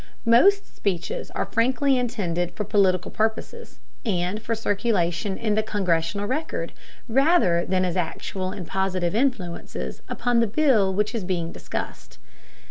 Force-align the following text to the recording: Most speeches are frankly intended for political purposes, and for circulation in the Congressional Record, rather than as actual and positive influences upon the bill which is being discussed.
Most 0.25 0.75
speeches 0.75 1.29
are 1.35 1.45
frankly 1.45 1.95
intended 1.95 2.53
for 2.55 2.63
political 2.63 3.11
purposes, 3.11 3.79
and 4.03 4.41
for 4.41 4.55
circulation 4.55 5.37
in 5.37 5.53
the 5.53 5.61
Congressional 5.61 6.25
Record, 6.25 6.73
rather 7.07 7.67
than 7.67 7.85
as 7.85 7.95
actual 7.95 8.49
and 8.49 8.65
positive 8.65 9.13
influences 9.13 10.01
upon 10.09 10.39
the 10.39 10.47
bill 10.47 10.91
which 10.91 11.13
is 11.13 11.23
being 11.23 11.51
discussed. 11.51 12.17